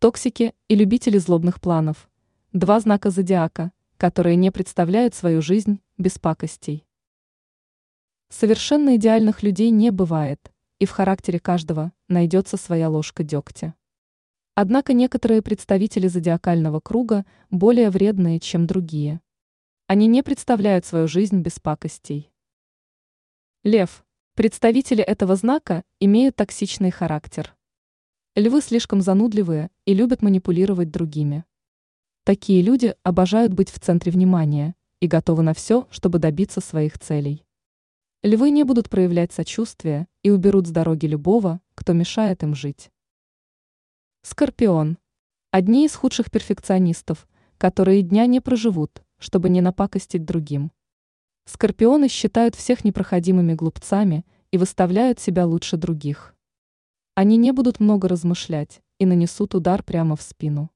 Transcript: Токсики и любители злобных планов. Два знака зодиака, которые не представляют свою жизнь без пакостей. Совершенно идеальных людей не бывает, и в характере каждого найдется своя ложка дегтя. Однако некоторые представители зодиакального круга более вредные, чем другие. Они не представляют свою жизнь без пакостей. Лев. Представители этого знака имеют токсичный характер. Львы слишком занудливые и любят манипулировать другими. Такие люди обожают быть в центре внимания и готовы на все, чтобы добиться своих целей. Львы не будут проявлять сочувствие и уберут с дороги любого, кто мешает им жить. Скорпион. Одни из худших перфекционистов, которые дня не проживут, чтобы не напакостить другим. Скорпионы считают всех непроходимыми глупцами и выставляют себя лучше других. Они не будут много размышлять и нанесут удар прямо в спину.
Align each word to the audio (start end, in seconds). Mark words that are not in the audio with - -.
Токсики 0.00 0.54
и 0.68 0.76
любители 0.76 1.18
злобных 1.18 1.60
планов. 1.60 2.08
Два 2.52 2.78
знака 2.78 3.10
зодиака, 3.10 3.72
которые 3.96 4.36
не 4.36 4.52
представляют 4.52 5.16
свою 5.16 5.42
жизнь 5.42 5.80
без 5.96 6.20
пакостей. 6.20 6.86
Совершенно 8.28 8.94
идеальных 8.94 9.42
людей 9.42 9.70
не 9.70 9.90
бывает, 9.90 10.52
и 10.78 10.86
в 10.86 10.92
характере 10.92 11.40
каждого 11.40 11.92
найдется 12.06 12.56
своя 12.56 12.88
ложка 12.88 13.24
дегтя. 13.24 13.74
Однако 14.54 14.92
некоторые 14.92 15.42
представители 15.42 16.06
зодиакального 16.06 16.78
круга 16.78 17.26
более 17.50 17.90
вредные, 17.90 18.38
чем 18.38 18.68
другие. 18.68 19.20
Они 19.88 20.06
не 20.06 20.22
представляют 20.22 20.86
свою 20.86 21.08
жизнь 21.08 21.40
без 21.40 21.58
пакостей. 21.58 22.30
Лев. 23.64 24.04
Представители 24.36 25.02
этого 25.02 25.34
знака 25.34 25.82
имеют 25.98 26.36
токсичный 26.36 26.92
характер. 26.92 27.57
Львы 28.38 28.60
слишком 28.60 29.00
занудливые 29.00 29.68
и 29.84 29.94
любят 29.94 30.22
манипулировать 30.22 30.92
другими. 30.92 31.44
Такие 32.22 32.62
люди 32.62 32.94
обожают 33.02 33.52
быть 33.52 33.68
в 33.68 33.80
центре 33.80 34.12
внимания 34.12 34.76
и 35.00 35.08
готовы 35.08 35.42
на 35.42 35.54
все, 35.54 35.88
чтобы 35.90 36.20
добиться 36.20 36.60
своих 36.60 37.00
целей. 37.00 37.44
Львы 38.22 38.50
не 38.50 38.62
будут 38.62 38.90
проявлять 38.90 39.32
сочувствие 39.32 40.06
и 40.22 40.30
уберут 40.30 40.68
с 40.68 40.70
дороги 40.70 41.06
любого, 41.06 41.60
кто 41.74 41.94
мешает 41.94 42.44
им 42.44 42.54
жить. 42.54 42.92
Скорпион. 44.22 44.98
Одни 45.50 45.84
из 45.84 45.96
худших 45.96 46.30
перфекционистов, 46.30 47.26
которые 47.58 48.02
дня 48.02 48.26
не 48.26 48.38
проживут, 48.38 49.02
чтобы 49.18 49.48
не 49.48 49.60
напакостить 49.60 50.24
другим. 50.24 50.70
Скорпионы 51.44 52.06
считают 52.06 52.54
всех 52.54 52.84
непроходимыми 52.84 53.54
глупцами 53.54 54.24
и 54.52 54.58
выставляют 54.58 55.18
себя 55.18 55.44
лучше 55.44 55.76
других. 55.76 56.36
Они 57.20 57.36
не 57.36 57.50
будут 57.50 57.80
много 57.80 58.06
размышлять 58.06 58.80
и 59.00 59.04
нанесут 59.04 59.56
удар 59.56 59.82
прямо 59.82 60.14
в 60.14 60.22
спину. 60.22 60.70